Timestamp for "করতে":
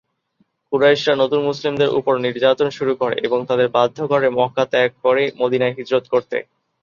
6.13-6.37